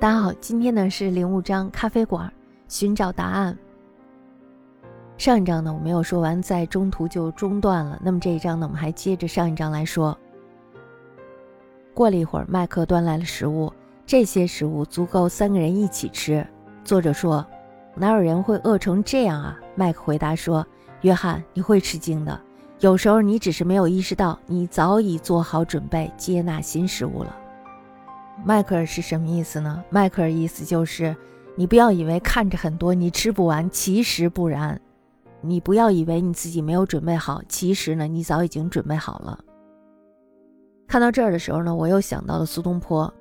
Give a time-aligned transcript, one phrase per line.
[0.00, 2.32] 大家好，今天呢是零五章咖啡馆
[2.68, 3.54] 寻找答案。
[5.18, 8.00] 上一章呢我没有说完，在中途就中断了。
[8.02, 10.16] 那么这一章呢，我们还接着上一章来说。
[11.92, 13.70] 过了一会儿，麦克端来了食物，
[14.06, 16.46] 这些食物足够三个人一起吃。
[16.82, 17.46] 作者说
[17.94, 20.66] ：“哪有人会饿成这样啊？”麦克回答说
[21.02, 22.40] ：“约翰，你会吃惊的。
[22.78, 27.36] 有时候你只是没有意识到，你早已做好准备接纳新食物了。”
[28.42, 29.84] 迈克尔是什么意思呢？
[29.90, 31.14] 迈克尔意思就是，
[31.56, 34.80] 你不要以为看着很多你吃不完，其实不然。
[35.42, 39.38] 你不要以为你自己没有准备好，其实呢，你早已经准备好了。
[40.88, 43.12] 看到这儿的时候呢，我又想到了苏东坡。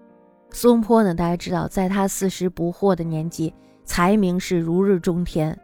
[0.51, 5.57] 苏东坡呢，大家知道，在他四十不惑的年纪，才名是如日中天，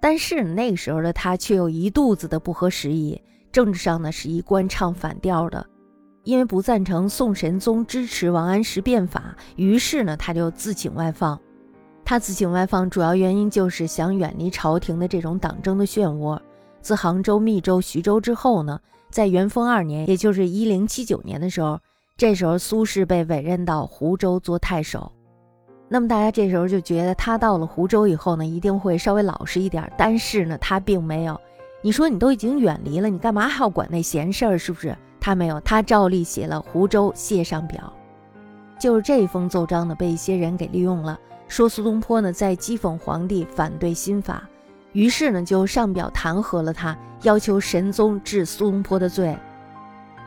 [0.00, 3.20] 但是那个时候的他却有一肚子的不合时宜，
[3.52, 5.66] 政治上呢是一贯唱反调的。
[6.24, 11.38] 因为不赞成宋神宗支持王安石变法，于是呢，他就自请外放。
[12.04, 16.38] 他自请外放主要原因就是想远离朝廷的这种党争的漩涡。
[16.82, 18.80] 自杭州、密州、徐州之后呢，
[19.10, 21.78] 在元丰二年，也就是一零七九年的时候，
[22.16, 25.12] 这时候苏轼被委任到湖州做太守。
[25.88, 29.90] 那么大家这时候就觉得他到了湖州以后呢，一定会稍微老实一点。
[29.96, 31.40] 但是呢，他并没有。
[31.82, 34.58] 你说你都已经远离了，你干嘛还要管那闲事儿？
[34.58, 34.96] 是不是？
[35.20, 37.92] 他没有，他照例写了《湖州谢上表》，
[38.80, 44.48] 就是这封奏章呢，被一些人给利用了，说苏东坡呢在讥讽皇帝反对新法，
[44.92, 49.36] 于是呢就上表弹劾了他，要求神宗治苏东坡的罪。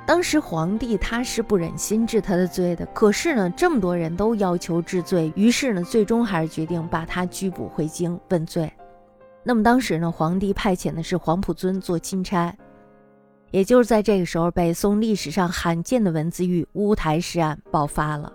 [0.06, 8.72] 当时皇帝他是不忍心治他的罪的，可是呢这么多人都要求治罪，于是呢最终还是决定把他拘捕回京问罪。
[9.44, 12.54] 那么当时呢皇帝派遣的是黄埔尊做钦差。
[13.54, 18.34] 也就是在这个时候，北宋历史上罕见的文字狱乌台诗案爆发了。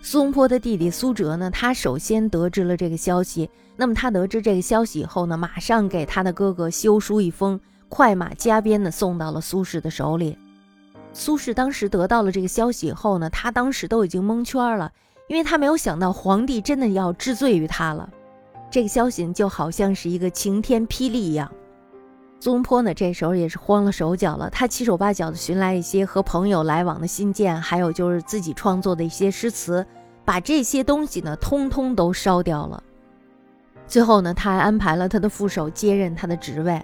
[0.00, 3.50] 苏东坡的弟弟苏辙呢，他首先得知了这个消息。
[3.76, 7.60] 那么他得知这个消息以后呢，马上给他的哥哥修书一封，
[7.90, 10.38] 快马加鞭的送到了苏轼的手里。
[11.12, 14.90] 苏轼当时得到了这个消息以后呢，他当时都已经蒙圈了，
[15.28, 18.08] 因为他没有想到皇帝真的要治罪于他了。
[18.70, 21.50] 这个消息就好像是一个晴天霹雳一样，
[22.38, 24.48] 苏东坡呢这时候也是慌了手脚了。
[24.48, 29.84] 他七手八脚的寻来一些和朋友来往的信件，还有就是自己创作的一些诗词，
[30.24, 32.80] 把这些东西呢通通都烧掉了。
[33.88, 36.80] 最后呢，他还安排了他的副手接任他的职位。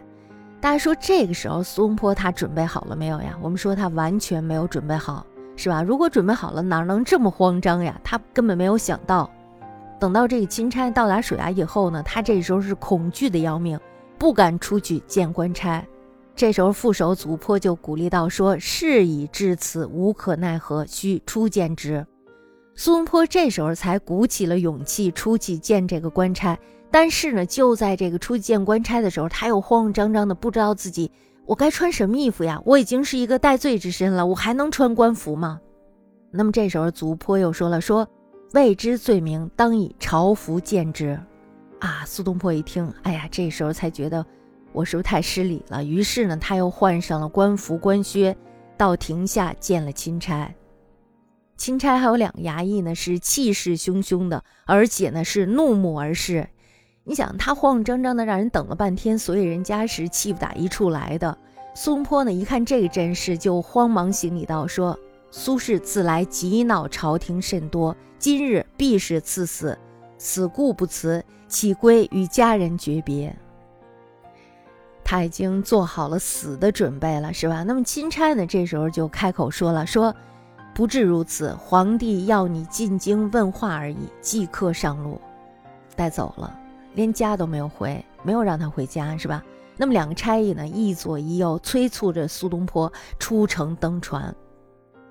[0.61, 3.39] 大家说这个时候苏东坡他准备好了没有呀？
[3.41, 5.85] 我们说他完全没有准备好，是吧？
[5.85, 8.01] 如果准备好了，哪能这么慌张呀？
[8.03, 9.31] 他根本没有想到。
[9.99, 13.81] 等到这个钦差到达水衙以后呢，他这时候是恐惧的要命，
[14.19, 15.85] 不敢出去见官差。
[16.35, 22.07] 这时候副手祖坡就鼓励道：“说事已至此，无可奈何，须出见之。”
[22.77, 26.59] 苏东坡这时候才鼓起了勇气出去见这个官差。
[26.91, 31.11] 但是呢，就在这个出去见官差的时候，他又慌慌张张的，不知道自己
[31.47, 32.61] 我该穿什么衣服呀？
[32.67, 35.59] 我已经是一个戴罪之身了，我还能穿官服吗？
[36.31, 38.07] 那么这时候祖坡又说了：“说。”
[38.53, 41.19] 未知罪名，当以朝服见之。
[41.81, 42.05] 啊！
[42.07, 44.25] 苏东坡一听，哎呀，这时候才觉得
[44.73, 45.85] 我是不是太失礼了？
[45.85, 48.35] 于是呢，他又换上了官服官靴，
[48.79, 50.55] 到庭下见了钦差。
[51.57, 56.49] 钦差还有两个衙役呢，是气势汹汹的，而且呢是怒目而视。
[57.05, 61.37] 你想，他慌慌张张的让人等了半天，所以人家是气不打一处来的。
[61.75, 64.99] 苏东坡呢，一看这个阵势，就慌忙行礼道：“说。”
[65.31, 69.79] 苏轼自来急恼朝廷甚多，今日必是赐死，
[70.17, 73.35] 死故不辞，岂归与家人诀别。
[75.05, 77.63] 他已经做好了死的准备了，是吧？
[77.63, 78.47] 那么钦差呢？
[78.47, 80.15] 这时候就开口说了：“说
[80.75, 85.21] 不至如此，皇帝要你进京问话而已，即刻上路，
[85.95, 86.59] 带走了，
[86.95, 89.45] 连家都没有回，没有让他回家，是吧？
[89.77, 94.35] 那么两个差役呢，一左一右催促着苏东坡出城登船。”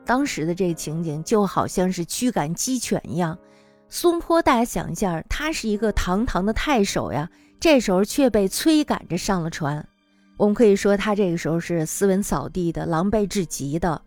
[0.05, 3.37] 当时的这个情景就好像是驱赶鸡犬一样。
[3.89, 7.29] 苏东坡，大家想一下，他是一个堂堂的太守呀，
[7.59, 9.87] 这时候却被催赶着上了船。
[10.37, 14.01] 我们可以说他这个时候是斯文扫地的，狼狈至极的。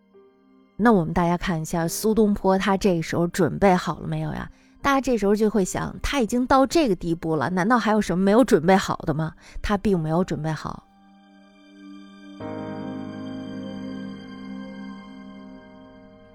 [0.76, 4.50] 那我们大家看一下苏东坡，他这个时候准备好了没有呀？
[4.80, 9.32] 大家这时候就会想，他已经到这个地步了，难道还有什么没有准备好的吗？
[9.60, 10.84] 他并没有准备好。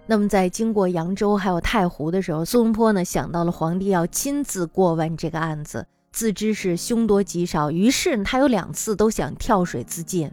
[0.05, 10.29] 那么在经过扬州还有太湖的时候，苏东坡呢想到了皇帝要亲自过问这个案子，自知是凶多吉少，于是他有两次都想跳水自尽，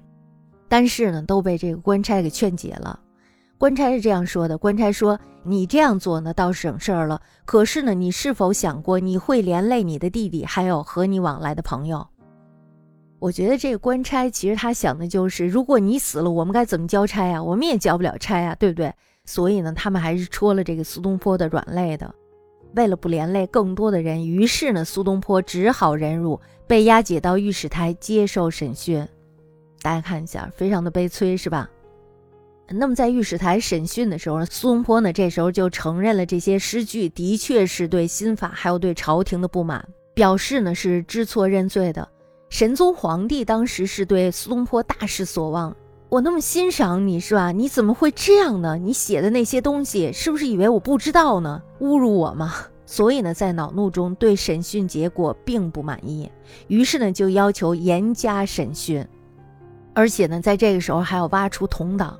[0.69, 2.99] 但是呢都被这个官差给劝解了。
[3.59, 7.21] 官差是这样说的：官差说，你这样做呢，倒省事儿了。
[7.45, 12.07] 可是呢，你是否想过，你会连累你的弟弟，还有和你往来的朋友？
[13.19, 17.43] 我觉得这个官差其实他想的就是，如果你死了，我们该怎么交差呀？
[17.43, 18.93] 我们也交不了差呀，对不对？
[19.31, 22.13] 所以呢，他们还是戳了这个苏东坡的软肋的。
[22.75, 29.07] 为了不连累更多的人，于是呢，苏东坡只好忍辱，被押解到御史台接受审讯。
[29.83, 31.71] 大家看一下，非常的悲催，是吧？
[32.67, 42.09] 那么在御史台审讯的时候，苏东坡呢这时候就承认了这些诗句的确是对新法还有对朝廷的不满，表示呢是知错认罪的。
[42.49, 45.77] 神宗皇帝当时是对苏东坡大失所望，
[46.11, 47.53] 我那么欣赏你是吧？
[47.53, 48.77] 你怎么会这样呢？
[48.77, 51.63] 你写的那些东西是不是以为我不知道呢？
[51.79, 52.53] 侮辱我吗？
[52.85, 56.29] 所以呢，在恼怒中对审讯结果并不满意，
[56.67, 59.07] 于是呢就要求严加审讯，
[59.95, 62.19] 而且呢在这个时候还要挖出同党。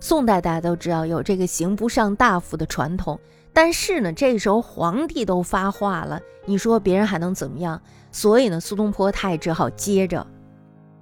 [0.00, 3.18] 宋代大家都知道有这个刑不上大夫的传统。
[3.54, 7.80] 但是呢，这个时候皇帝都发话了，你说别人还能怎么样？
[8.12, 10.26] 所以呢，苏东坡他也只好接着。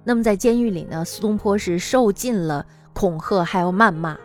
[0.03, 4.17] 那么在监狱里呢，苏东坡是受尽了恐吓，还有谩骂，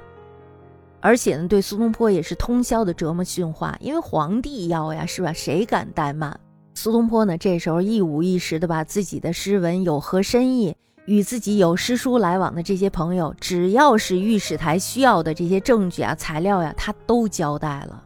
[1.00, 3.76] 而且呢，对苏东坡也是通宵的折磨训话。
[3.81, 5.32] 因为皇帝要呀，是吧？
[5.32, 6.38] 谁敢怠慢？
[6.75, 10.75] 苏东坡呢，这时候一五一十的把自己的诗文有何深意，
[11.06, 18.03] 与自己有诗书来往的这些朋友，只要是御史台需要的这些证据啊、材料呀，他都交代了。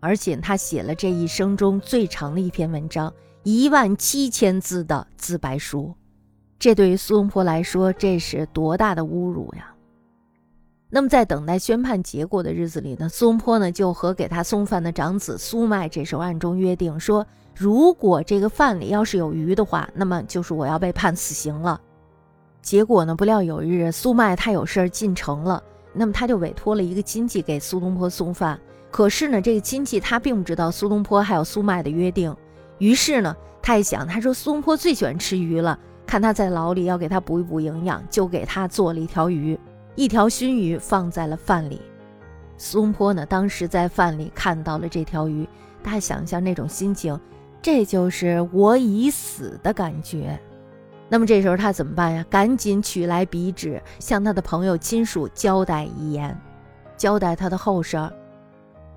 [0.00, 3.12] 而且他写了这一生中最长的一篇文章，
[3.42, 5.94] 一万七千字的自白书，
[6.64, 9.74] 这对于苏东坡来说，这是多大的侮辱呀！
[10.88, 21.78] 那么在等待宣判结果的日子里呢，苏东坡呢就和给他送饭的长子苏迈这时候暗中约定说，如果这个饭里要是有鱼的话，那么就是我要被判死刑了。
[22.62, 25.62] 结果呢，不料有一日苏迈他有事儿进城了，
[25.92, 28.58] 那么他就委托了一个亲戚给苏东坡送饭。
[28.90, 32.34] 可是呢，这个亲戚他并不知道苏东坡还有苏迈的约定，
[32.78, 35.78] 于是呢，他一想，他说苏东坡最喜欢吃鱼了，
[36.14, 39.58] 看他在牢里要给他补一补营养，就给他做了一条鱼，
[39.96, 41.82] 一条熏鱼放在了饭里。
[42.56, 45.44] 苏东坡呢，当时在饭里看到了这条鱼，
[45.82, 47.18] 大家想象那种心情，
[47.60, 50.38] 这就是我已死的感觉。
[51.08, 52.24] 那么这时候他怎么办呀？
[52.30, 56.40] 赶紧取来笔纸，向他的朋友亲属交代遗言，
[56.96, 58.12] 交代他的后事儿。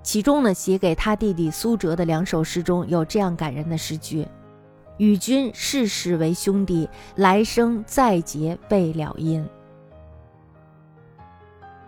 [0.03, 4.23] 其中呢，写给他弟弟苏辙的两首诗中有这样感人的诗句
[4.97, 9.47] ：“与君世世为兄弟，来生再结备了因。”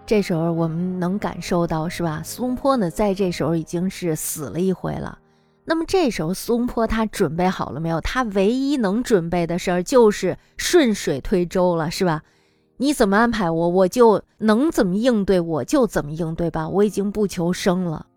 [0.06, 2.22] 这时候我们能感受到，是吧？
[2.24, 5.20] 苏东坡呢，在这时候已经是死了一回了。
[5.66, 8.02] 那么这时候苏东坡他准备好了没有？
[8.02, 12.24] 他唯一能准备的事儿就是顺水推舟了，是吧？
[12.78, 16.68] 你怎么安排我，我就能怎么应对，我就怎么应对吧。
[16.68, 18.08] 我已经不求生了。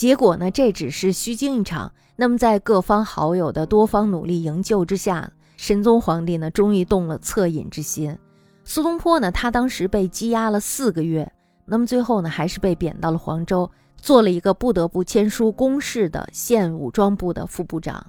[0.00, 1.92] 结果呢，这只是虚惊一场。
[2.16, 8.16] 那么，在各方好友的多方努力营救之下，神宗皇帝呢，终于动了恻隐之心。
[8.64, 11.30] 苏东坡呢，他当时被羁押了四个月，
[11.66, 18.02] 那么最后呢，还是被贬到了黄州，做了一个不得不签书公示的县武装部的副部长。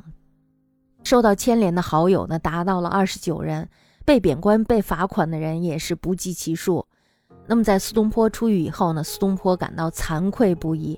[1.03, 3.67] 受到牵连的好友呢，达到了二十九人，
[4.05, 6.85] 被贬官、被罚款的人也是不计其数。
[7.47, 10.97] 那么，在苏东坡出狱以后呢，苏东坡感到惭愧不已。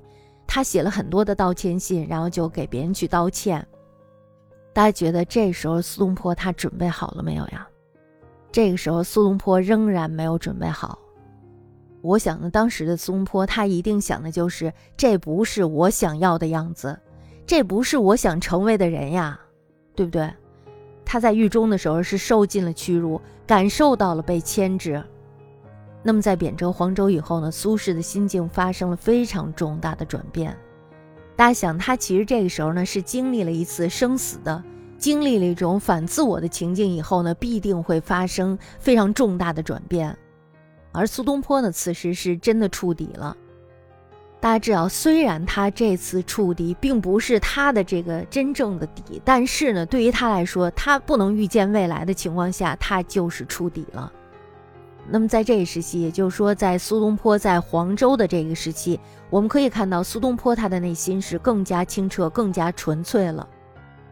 [0.56, 3.68] 他写了很多的道歉信，然后就给别人去道歉。
[4.72, 7.68] 大家觉得这时候苏东坡他准备好了没有呀？
[8.52, 11.00] 这个时候苏东坡仍然没有准备好。
[12.04, 16.96] 我想呢，当时的苏东坡他一定想的就是：这不是我想要的样子，
[17.48, 19.40] 这不是我想成为的人呀，
[19.96, 20.32] 对不对？
[21.04, 25.04] 他在狱中的时候是受尽了屈辱，感受到了被牵制。
[26.04, 30.56] 那么在贬谪黄州以后呢，苏轼的心境发生了非常重大的转变。
[31.36, 34.64] 大家想，他其实这个时候呢是经历了一次生死的，
[34.98, 40.16] 经历了一种反自我的情境以后呢，必定会发生非常重大的转变。
[40.92, 43.36] 而苏东坡呢，此时是真的触底了。
[44.40, 54.12] 大家知道，虽然他这次触底并不是他的这个真正的底，但是呢，对于他来说，他不能预见未来的情况下，他就是触底了。
[55.10, 63.48] 那么在这一时期，也就是说，在苏东坡在黄州的这个时期，我们可以看到苏东坡他的内心是更加清澈、更加纯粹了。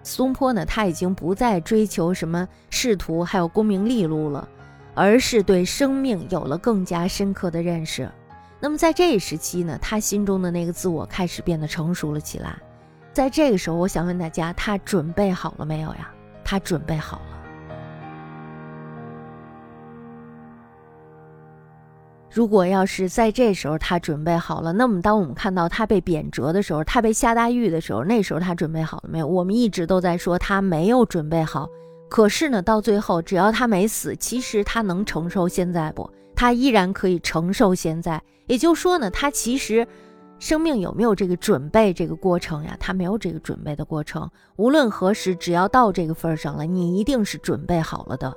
[0.03, 4.47] 苏东坡呢，他已经不再追求什么仕途还有功名利禄了，
[4.93, 8.09] 而是对生命有了更加深刻的认识。
[8.59, 12.57] 那么在这一时期呢，他心中的那个自我开始变得成熟了起来。
[13.13, 16.11] 在这个时候，我想问大家，他准备好了没有呀？
[16.43, 17.30] 他准备好了。
[22.33, 29.27] 如果要是在这时候他准备好了，那么当我们看到他被贬谪的时候，他被下大狱的时候，那时候他准备好了没有？
[29.27, 31.67] 我们一直都在说他没有准备好。
[32.09, 36.09] 可是呢，到最后只要他没死，其实他能承受现在不？
[36.33, 38.21] 他依然可以承受现在。
[38.47, 39.85] 也就说呢，他其实
[40.39, 42.77] 生命有没有这个准备这个过程呀？
[42.79, 44.29] 他没有这个准备的过程。
[44.55, 48.33] 无论何时，只要到这个份上了，你一定是准备好了的。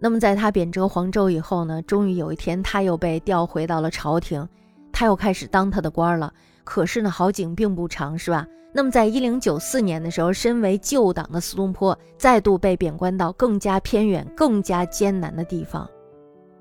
[0.00, 4.48] 那么，在他贬谪黄州以后呢，终于有一天，他又被调回到了朝廷，
[4.92, 6.32] 他又开始当他的官了。
[6.62, 8.46] 可是呢，好景并不长，是吧？
[8.72, 15.88] 那么，在一零九四年的时候，身为旧党的苏东坡再度被贬官到更加偏远、更加艰难的地方，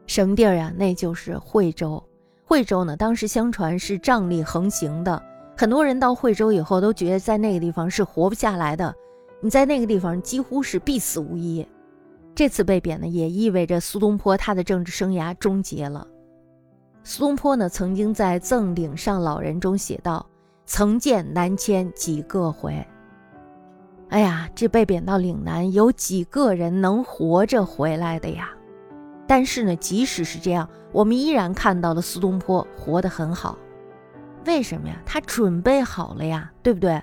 [0.07, 0.73] 什么地儿呀？
[0.75, 2.03] 那就是惠州。
[2.43, 5.21] 惠州呢，当时相传是瘴疠横行的，
[5.55, 8.95] 很多人到惠州以后都觉得在那个地方是活不下来的，
[9.41, 11.67] 你在那个地方几乎是必死无疑。
[12.37, 16.05] 这次被贬呢，也意味着苏东坡他的政治生涯终结了。
[17.03, 20.23] 苏东坡呢，曾经在《赠岭上老人》中写道
[20.63, 22.85] ：“曾见南迁几个回。”
[24.09, 28.51] 哎呀，这被贬到岭南，有几个人能活着回来的呀？
[29.25, 33.57] 但是呢，即使是这样，我们依然看到了苏东坡活得很好。
[34.45, 35.01] 为什么呀？
[35.07, 37.01] 他准备好了呀，对不对？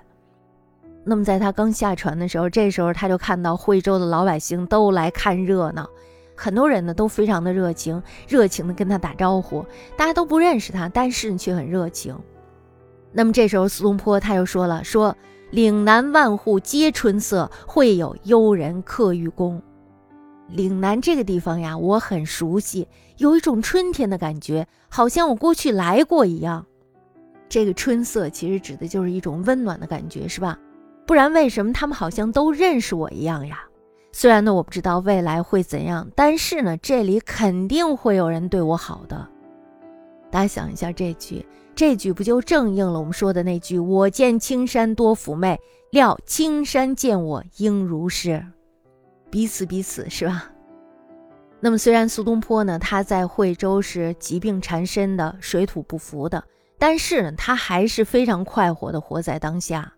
[1.04, 5.88] 那么在他刚下船的时候，这时候他就看到惠州的老百姓都来看热闹，
[6.34, 9.64] 很多人呢都非常的热情，热情的跟他打招呼。
[9.96, 12.18] 大家都不认识他，但是却很热情。
[13.12, 15.14] 那么这时候苏东坡他又说了：“说
[15.50, 19.62] 岭南万户皆春色，会有幽人客寓宫。”
[20.48, 26.64] 岭南这个地方呀，我很熟悉，有一种春天的感觉，好像我过去来过一样。
[27.48, 30.58] 这个春色其实指的就是一种温暖的感觉，是吧？
[31.06, 33.64] 不然，为什么他们好像都认识我一样呀？
[34.10, 39.28] 虽然呢，我不知道未来会怎样，但是呢，这里肯定会有人对我好的。
[40.30, 41.44] 大家想一下这句，
[41.74, 48.44] 这句不就正应了我们说的那句“我见青山多妩媚，料青山见我应如是”，
[49.30, 50.50] 彼此彼此，是吧？
[51.60, 56.42] 那么，虽然苏东坡呢，他在惠州是疾病缠身的，水土不服的，
[56.78, 59.92] 但是呢，他还是非常快活的活在当下。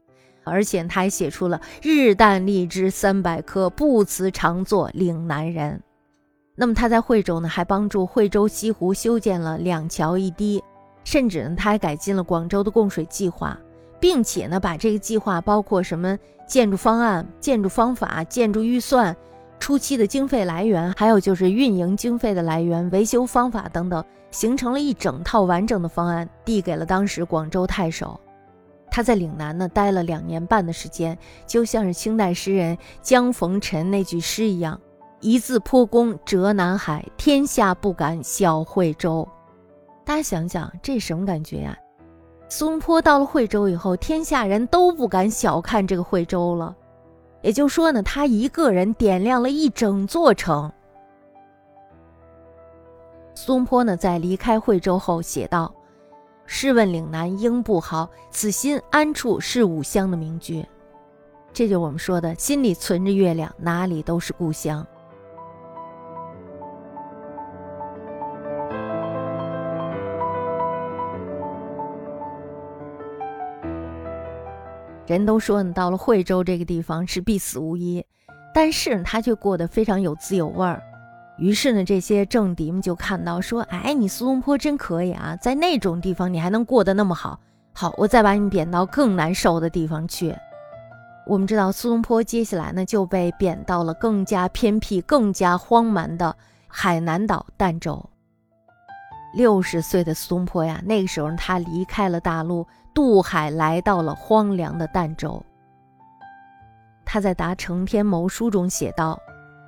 [0.50, 5.82] 而且他还写出了“日啖荔枝三百颗，不辞常作岭南人”。
[6.58, 10.62] 那么他在惠州呢，还帮助惠州西湖修建了两桥一堤，
[11.04, 13.58] 甚至呢，他还改进了广州的供水计划，
[14.00, 19.14] 并且呢，把这个计划包括什么建筑方案、建筑方法、建筑预算、
[19.60, 28.18] 初期的经费来源，还有就是运营经费的来源、维修方法等等，形成了一整套完整的方案，递给了当时广州太守。
[28.96, 34.80] 他在岭南呢待了两年半的时间，就像是清代诗人江逢辰那句诗一样
[35.20, 39.28] ：“一字颇功折南海，天下不敢小惠州。”
[40.02, 41.76] 大家想想，这什么感觉呀？
[42.48, 46.74] 苏东坡到了惠州以后，天下人都不敢小看这个惠州了。
[47.42, 50.72] 也就说呢，他一个人点亮了一整座城。
[53.34, 55.70] 苏东坡呢，在离开惠州后写道。
[56.46, 60.64] 试问岭南应不好，此心安处是吾乡的名句，
[61.52, 64.86] 这就我们说的心里存着月亮，哪里都是故乡。
[75.06, 78.04] 人都说你到了惠州这个地方是必死无疑，
[78.52, 80.82] 但是他却过得非常有滋有味儿。
[81.38, 87.38] 于是呢，这些政敌们就看到说：“哎，你苏东坡真可以啊，在那种地方你还能过得那么好。
[87.74, 90.34] 好，我再把你贬到更难受的地方去。”
[91.28, 96.34] 我们知道苏东坡接下来呢就被贬到了更加偏僻、更加荒蛮的
[96.68, 98.02] 海南岛儋州。
[99.34, 105.44] 六十岁的苏东坡呀，那个时候他离开了大陆，渡海来到了荒凉的儋州。
[107.04, 109.18] 他在《答承天谋书》中写道。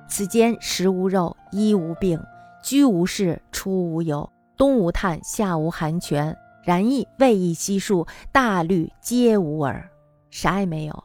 [0.09, 2.19] 此间食无肉，衣无病，
[2.63, 6.35] 居无室，出无游，冬无炭，夏无寒泉，
[6.65, 9.87] 然亦未易悉数，大律皆无耳，
[10.31, 11.03] 啥也没有。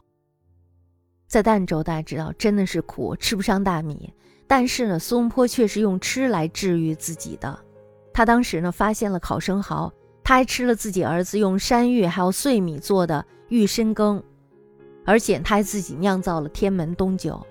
[1.27, 4.11] 在儋州，大家知道真的是苦，吃不上大米。
[4.47, 7.59] 但是呢，苏东坡却是用吃来治愈自己的。
[8.13, 9.91] 他当时呢，发现了烤生蚝，
[10.23, 14.21] 他还吃了自己儿子用山芋还有碎米做的玉参羹，
[15.03, 17.45] 而且他还自己酿造了天门冬酒。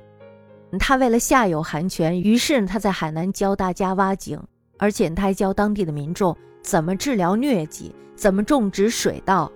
[0.78, 4.40] 他为了下有寒泉，于是他在海南教大家挖井，
[4.78, 9.50] 而且他还教当地的民众怎么治疗疟疾，怎么种植水稻，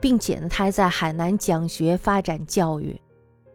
[0.00, 3.00] 并且呢，他还在海南讲学发展教育。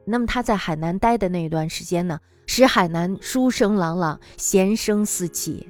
[0.04, 5.68] 那么他在海南待的那段时间呢，使海南书声朗朗，贤声四起。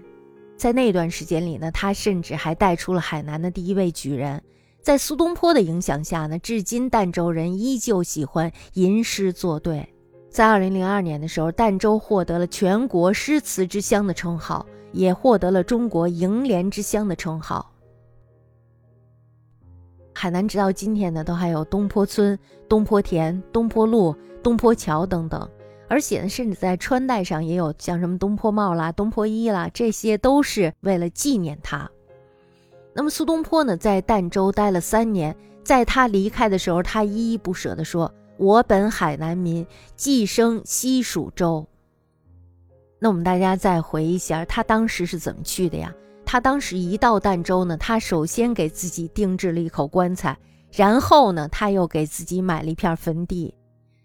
[0.57, 4.41] 在那段时间里呢，他甚至还带出了海南的第一位举人。
[4.81, 9.90] 在苏东坡的影响下呢，至今儋州人依旧喜欢吟诗作对。
[10.31, 17.69] 在二零零二年的时候，儋州获得了全国诗词之乡的称号，也获得了中国楹联之乡的称号。
[20.13, 25.47] 海南直到今天呢，都还有东坡村、东坡田、东坡路、东坡桥等等。
[25.89, 31.91] 而且呢，甚至在穿戴上也有像什么东坡帽啦、东坡衣啦，这些都是为了纪念他。
[32.93, 38.09] 那么苏东坡呢，在儋州待了三年，在他离开的时候，他依依不舍地说
[38.41, 39.63] ：“我本海南民，
[39.95, 41.63] 寄生西蜀州。”
[42.97, 45.93] 那我们大家再回忆一下，他当时是怎么去的呀？
[46.25, 50.35] 他当时一到儋州呢，他首先给自己定制了一口棺材，
[50.71, 53.53] 然后呢，他又给自己买了一片坟地。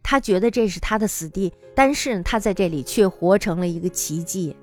[0.02, 4.54] 他觉得这是他的死地，但是他在这里却活成了一个奇迹。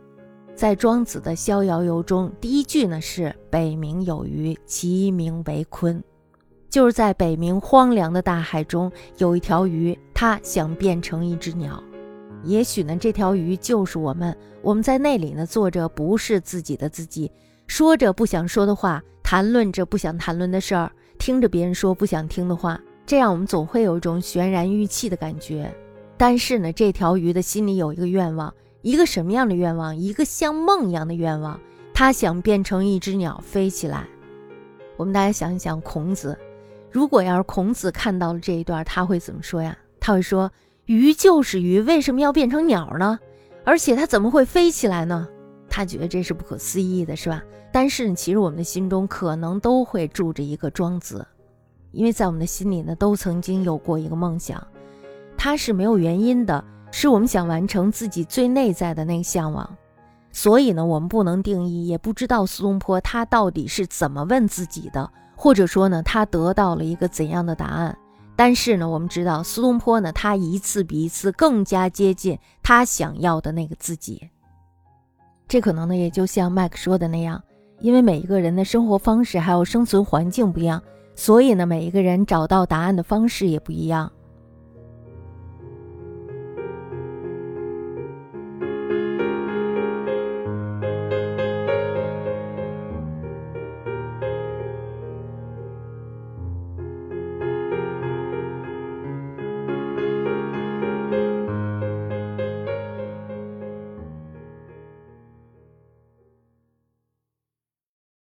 [0.54, 6.00] 在庄子的《逍遥游》中，第一句呢是“北冥有鱼，其名为鲲”，
[6.74, 11.84] 就是在北冥荒凉的大海中有一条鱼，它想变成一只鸟。
[12.44, 14.36] 也许呢，这条鱼就是我们。
[14.64, 17.32] 我们在那里呢，做着不是自己的自己，
[17.68, 22.82] 说着不想说的话，谈论着不想谈论的事儿，听着别人说不想听的话。
[23.06, 25.72] 这样我们总会有一种悬然欲泣的感觉，
[26.18, 28.52] 但是呢，这条鱼的心里有一个愿望，
[28.82, 29.96] 一个什么样的愿望？
[29.96, 31.60] 一个像梦一样的愿望，
[31.94, 34.08] 它想变成一只鸟飞起来。
[34.98, 36.36] 我们大家想一想，孔子，
[36.94, 39.76] 如果要是孔子看到了这一段，他会怎么说呀？
[40.00, 40.52] 他会说
[40.86, 43.18] ：“鱼就是鱼，为什么要变成鸟呢？
[43.66, 45.28] 而且它怎么会飞起来呢？”
[45.68, 47.42] 他觉得这是不可思议的，是吧？
[47.72, 51.26] 但是其实我们的心中可能都会住着一个庄子。
[51.92, 54.62] 因为在我们的心里呢，都曾经有过一个梦想，
[55.36, 59.68] 它是没有原因的，是我们想完成自己最内在的那个向往。
[60.32, 65.10] 所以呢，我们不能定义，也不知道苏东坡他到底是怎么问自己的，
[65.44, 67.98] 或者说呢，他得到了一个怎样的答案。
[68.34, 74.30] 但是呢，我们知道苏东坡呢，他一次比一次更加接近他想要的那个自己。
[75.46, 77.44] 这可能呢，也就像麦克说的那样，
[77.82, 80.82] 因为每一个人的生活方式还有生存环境不一样。
[81.14, 84.10] 所以呢，每一个人找到答案的方式也不一样。